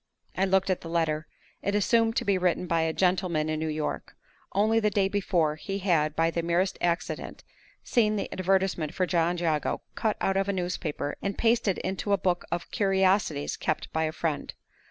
[0.35, 1.27] I looked at the letter.
[1.61, 4.15] It assumed to be written by a gentleman in New York.
[4.51, 7.43] Only the day before, he had, by the merest accident,
[7.83, 12.17] seen the advertisement for John Jago cut out of a newspaper and pasted into a
[12.17, 14.55] book of "curiosities" kept by a friend.